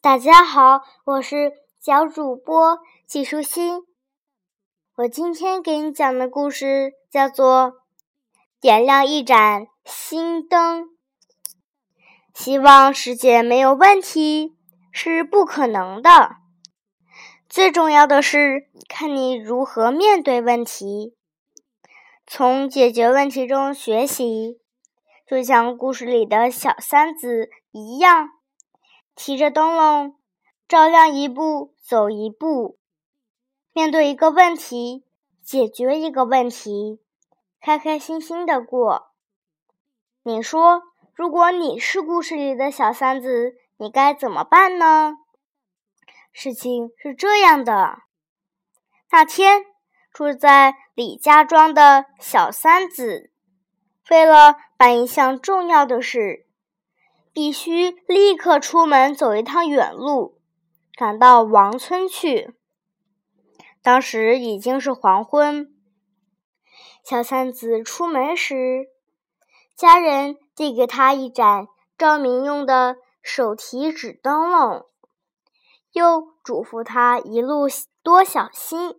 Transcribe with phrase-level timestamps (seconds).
[0.00, 3.82] 大家好，我是小主播季舒心。
[4.96, 7.72] 我今天给你讲的故事叫做
[8.60, 10.84] 《点亮一盏新灯》。
[12.32, 14.56] 希望世界没有问题
[14.90, 16.36] 是不可能的，
[17.48, 21.16] 最重要的是看你如何面对问题，
[22.26, 24.60] 从解决问题中学习，
[25.26, 28.30] 就像故事里的小三子一样。
[29.14, 30.16] 提着灯笼，
[30.66, 32.78] 照亮一步走一步，
[33.72, 35.04] 面对一个问题，
[35.42, 37.00] 解决一个问题，
[37.60, 39.12] 开开心心的过。
[40.22, 40.82] 你说，
[41.14, 45.18] 如果你是故事里的小三子，你该怎么办呢？
[46.32, 47.98] 事情是这样的：
[49.10, 49.64] 那天，
[50.12, 53.30] 住在李家庄的小三子，
[54.10, 56.46] 为了办一项重要的事。
[57.34, 60.40] 必须立刻出门走一趟远路，
[60.96, 62.54] 赶到王村去。
[63.82, 65.74] 当时已经是黄昏。
[67.04, 68.86] 小三子出门时，
[69.74, 71.66] 家人递给他一盏
[71.98, 74.86] 照明用的手提纸灯笼，
[75.90, 77.66] 又嘱咐他一路
[78.04, 78.94] 多小心。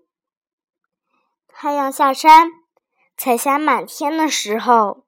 [1.47, 2.51] 太阳下山，
[3.15, 5.04] 彩霞满天的时候。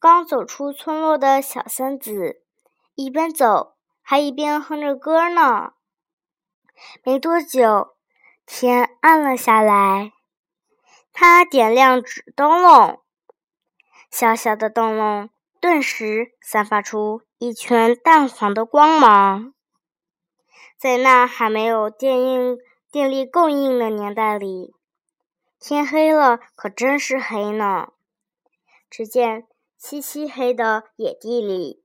[0.00, 2.42] 刚走出村落的小三子，
[2.94, 5.74] 一边走还一边哼着歌呢。
[7.04, 7.94] 没多久，
[8.46, 10.12] 天暗了下来。
[11.12, 13.02] 他点亮纸灯笼，
[14.10, 15.28] 小小的灯笼
[15.60, 19.52] 顿时散发出一圈淡黄的光芒。
[20.78, 22.56] 在那还没有电应
[22.90, 24.74] 电力供应的年代里，
[25.58, 27.92] 天黑了可真是黑呢。
[28.88, 29.46] 只见。
[29.80, 31.82] 漆漆黑的野地里，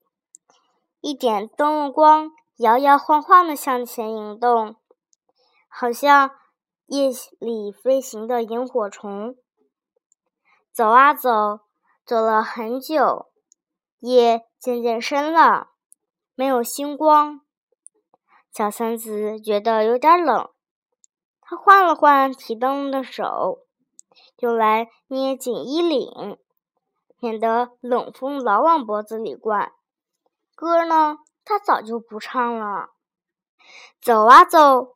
[1.00, 4.76] 一点灯笼光摇摇晃晃地向前移动，
[5.70, 6.32] 好像
[6.88, 9.38] 夜里飞行的萤火虫。
[10.74, 11.62] 走啊走，
[12.06, 13.32] 走了很久，
[14.00, 15.70] 夜渐渐深了，
[16.36, 17.40] 没有星光。
[18.52, 20.50] 小三子觉得有点冷，
[21.40, 23.60] 他换了换提灯笼的手，
[24.40, 26.38] 用来捏紧衣领。
[27.26, 29.72] 免得冷风老往脖子里灌。
[30.54, 32.90] 歌呢，他早就不唱了。
[34.00, 34.96] 走啊走，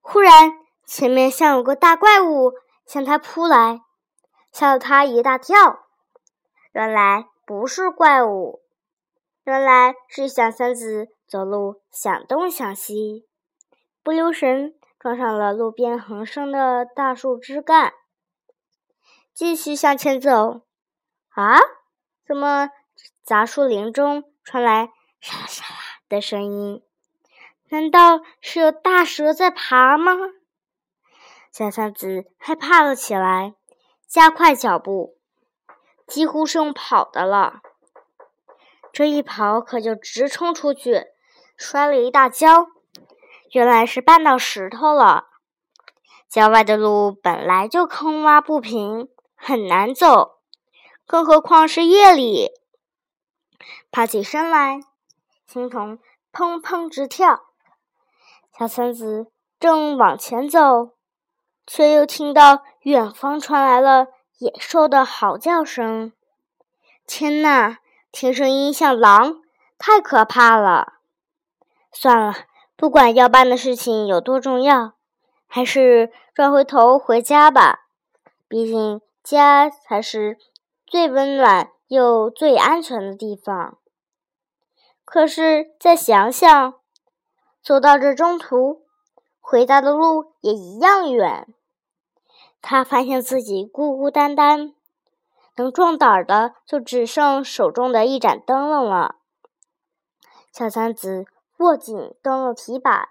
[0.00, 2.52] 忽然前面像有个大怪物
[2.84, 3.82] 向他扑来，
[4.50, 5.84] 吓了他一大跳。
[6.72, 8.60] 原来不是怪物，
[9.44, 13.24] 原来是小三子走路想东想西，
[14.02, 17.92] 不留神撞上了路边横生的大树枝干。
[19.32, 20.62] 继续向前走。
[21.42, 21.60] 啊！
[22.26, 22.68] 怎么
[23.22, 24.90] 杂树林中传来
[25.20, 26.82] 沙啦沙啦的声音？
[27.68, 30.14] 难道是有大蛇在爬吗？
[31.52, 33.54] 小三子害怕了起来，
[34.08, 35.16] 加快脚步，
[36.08, 37.60] 几乎是用跑的了。
[38.92, 41.06] 这一跑可就直冲出去，
[41.56, 42.66] 摔了一大跤。
[43.52, 45.28] 原来是绊到石头了。
[46.28, 50.37] 郊外的路本来就坑洼不平，很难走。
[51.08, 52.50] 更何况是夜里，
[53.90, 54.80] 爬起身来，
[55.46, 55.98] 心痛
[56.30, 57.46] 砰砰直跳。
[58.52, 60.90] 小孙子正往前走，
[61.66, 66.12] 却又听到远方传来了野兽的嚎叫声。
[67.06, 67.78] 天哪，
[68.12, 69.40] 听声音像狼，
[69.78, 70.98] 太可怕了！
[71.90, 72.34] 算了，
[72.76, 74.92] 不管要办的事情有多重要，
[75.46, 77.86] 还是转回头回家吧。
[78.46, 80.36] 毕竟家才是。
[80.90, 83.76] 最温暖又最安全的地方。
[85.04, 86.74] 可是再想想，
[87.62, 88.86] 走到这中途，
[89.38, 91.46] 回家的路也一样远。
[92.62, 94.74] 他发现自己孤孤单单，
[95.56, 99.16] 能壮胆的就只剩手中的一盏灯笼了。
[100.50, 101.26] 小三子
[101.58, 103.10] 握紧灯笼提把，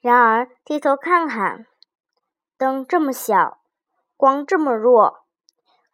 [0.00, 1.66] 然而低头看看，
[2.58, 3.58] 灯这么小，
[4.16, 5.21] 光这么弱。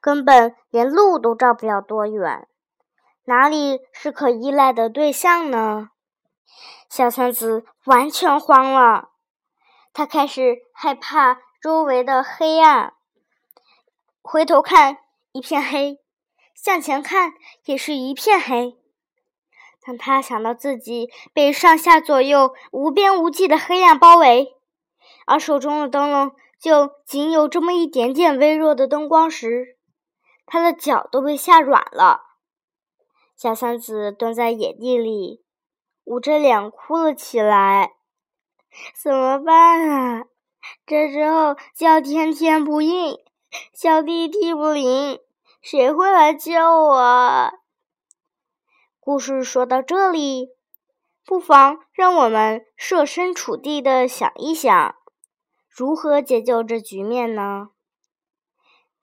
[0.01, 2.47] 根本连路都照不了多远，
[3.25, 5.91] 哪里是可依赖的对象呢？
[6.89, 9.11] 小三子完全慌了，
[9.93, 12.95] 他开始害怕周围的黑暗。
[14.23, 14.99] 回头看，
[15.33, 15.97] 一片黑；
[16.55, 17.33] 向前看，
[17.65, 18.79] 也是一片黑。
[19.85, 24.55] 当他想到自己被上下左右无边无际的黑暗包围，
[25.27, 29.78] 而手中的灯笼就仅有这么一点点微弱的灯光时，
[30.49, 32.23] 他的脚都被吓软了。
[33.37, 35.45] 小三子蹲在野地里，
[36.05, 37.93] 捂着脸哭了起来。
[39.01, 40.25] 怎么办啊？
[40.85, 43.17] 这时候叫天天不应，
[43.73, 45.21] 叫地地不灵，
[45.63, 47.53] 谁会来救我？
[48.99, 50.51] 故事说到这里，
[51.25, 54.97] 不妨让我们设身处地的想一想，
[55.69, 57.69] 如何解救这局面呢？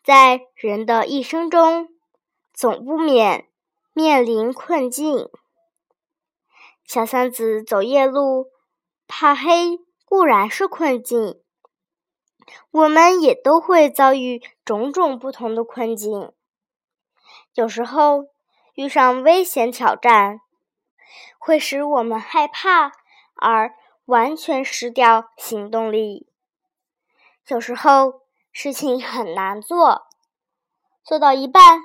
[0.05, 1.89] 在人的一生中，
[2.53, 3.47] 总不免
[3.91, 5.31] 面临困境。
[6.83, 8.51] 小三子走夜路，
[9.07, 11.41] 怕黑固然是困境，
[12.69, 16.31] 我们也都会遭遇种种不同的困境。
[17.55, 18.27] 有时候
[18.75, 20.39] 遇上危险挑战，
[21.39, 22.91] 会使我们害怕
[23.33, 23.73] 而
[24.05, 26.29] 完全失掉行动力。
[27.47, 28.21] 有时候
[28.57, 30.03] 事情很难做，
[31.03, 31.81] 做到一半，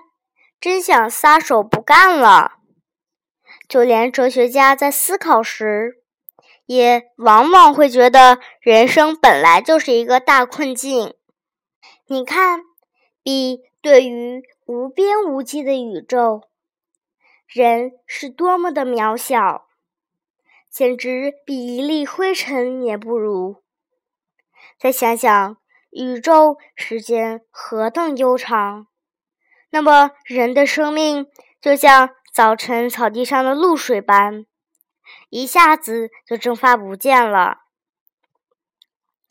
[0.60, 2.60] 真想撒手不干了。
[3.68, 6.04] 就连哲学家在思考时，
[6.66, 11.16] 也往往会觉得人生本来就是一个大困境。
[12.06, 12.60] 你看，
[13.20, 16.42] 比对于无边无际的宇宙，
[17.48, 19.66] 人是多么的渺小，
[20.70, 23.64] 简直比一粒灰尘也不如。
[24.78, 25.56] 再想想
[25.90, 28.86] 宇宙时间何等悠长，
[29.70, 31.26] 那么人的生命
[31.60, 32.10] 就像……
[32.32, 34.46] 早晨草地上的露水般，
[35.30, 37.62] 一下子就蒸发不见了。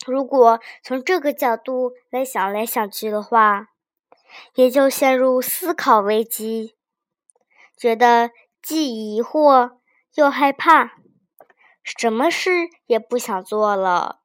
[0.04, 3.68] 如果从这个角度来想来想去的话，
[4.54, 6.76] 也就陷入思考危机，
[7.74, 9.78] 觉得既疑惑
[10.14, 10.98] 又害怕，
[11.82, 14.19] 什么事也不想做了。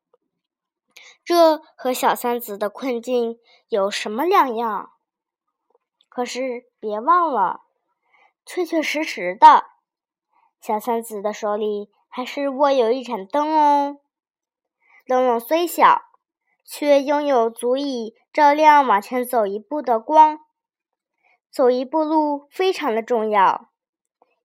[1.25, 4.91] 这和小三子的困境有什么两样？
[6.07, 7.61] 可是别忘了。
[8.45, 9.65] 确确实实的，
[10.61, 13.97] 小三子的手里还是握有一盏灯哦。
[15.07, 16.03] 灯笼虽小，
[16.63, 20.39] 却拥有足以照亮往前走一步的光。
[21.49, 23.69] 走一步路非常的重要，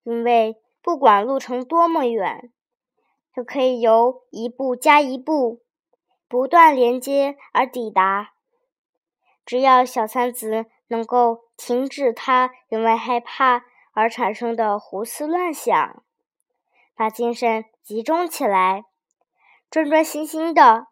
[0.02, 2.50] 因为不管路程多么远，
[3.34, 5.60] 都可以由一步加一步，
[6.30, 8.32] 不断连接而抵达。
[9.44, 13.66] 只要小三子能够停止他因为害怕。
[13.92, 16.04] 而产生的胡思乱想，
[16.94, 18.84] 把精神集中起来，
[19.68, 20.86] 专专心心的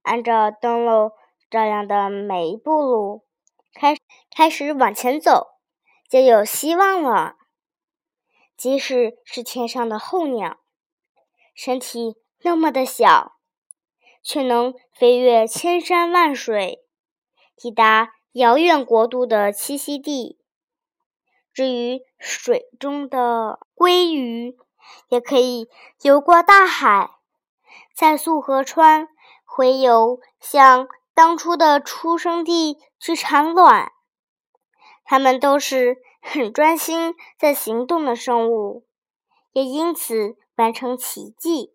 [0.00, 1.12] 按照灯笼
[1.50, 3.26] 照亮的每一步路
[3.74, 3.94] 开
[4.34, 5.58] 开始往前走，
[6.08, 7.36] 就有希望了。
[8.56, 10.56] 即使是天上的候鸟，
[11.54, 13.36] 身体那么的小，
[14.22, 16.84] 却能飞越千山万水，
[17.56, 20.38] 抵达遥远国度的栖息地。
[21.52, 24.56] 至于水中的鲑鱼，
[25.08, 25.68] 也可以
[26.00, 27.10] 游过大海，
[27.94, 29.08] 在溯河川
[29.44, 33.92] 回游向当初的出生地去产卵。
[35.04, 38.86] 它们都是很专心在行动的生物，
[39.52, 41.74] 也因此完成奇迹。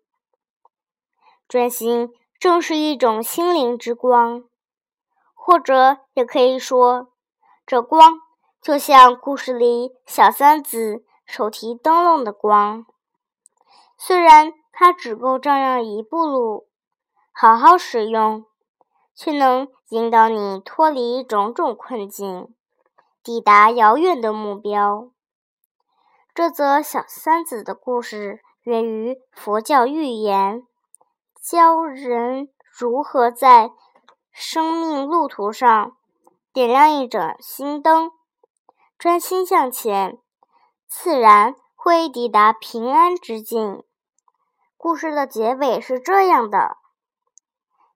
[1.46, 4.44] 专心正是一种心灵之光，
[5.34, 7.08] 或者也可以说，
[7.66, 8.20] 这光。
[8.60, 12.86] 就像故事里小三子手提灯笼的光，
[13.96, 16.68] 虽然它只够照亮一步路，
[17.32, 18.44] 好好使用，
[19.14, 22.52] 却能引导你脱离种种困境，
[23.22, 25.10] 抵达遥远的目标。
[26.34, 30.66] 这则小三子的故事源于佛教寓言，
[31.50, 33.70] 教人如何在
[34.30, 35.96] 生命路途上
[36.52, 38.10] 点亮一盏心灯。
[38.98, 40.18] 专心向前，
[40.86, 43.82] 自然会抵达平安之境。
[44.76, 46.76] 故事的结尾是这样的：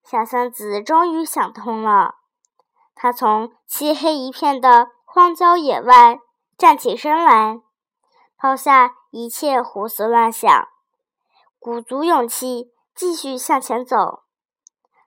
[0.03, 2.15] 小三子终于想通了，
[2.95, 6.21] 他从漆黑一片的荒郊野外
[6.57, 7.61] 站起身来，
[8.39, 10.69] 抛下一切胡思乱想，
[11.59, 14.23] 鼓足勇气继续向前走。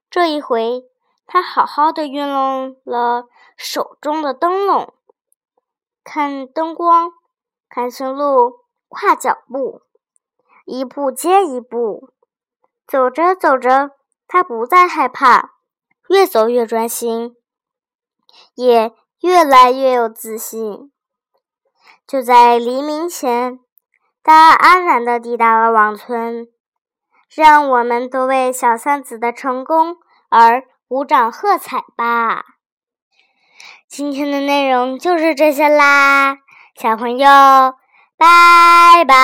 [0.09, 0.83] 这一回，
[1.25, 3.27] 他好好的运用了
[3.57, 4.93] 手中的灯笼。
[6.03, 7.11] 看灯光，
[7.67, 9.81] 看清路，跨脚步，
[10.65, 12.11] 一步接一步，
[12.87, 13.91] 走着走着，
[14.27, 15.55] 他不再害怕，
[16.09, 17.35] 越走越专心，
[18.53, 20.91] 也越来越有自信。
[22.05, 23.59] 就在黎明前，
[24.21, 26.47] 他安然地抵达了王村。
[27.35, 29.97] 让我们都为小三子的成功
[30.29, 32.45] 而鼓掌喝彩吧！
[33.89, 36.37] 今天的内容就是这些啦，
[36.75, 37.27] 小朋友，
[38.17, 39.15] 拜拜。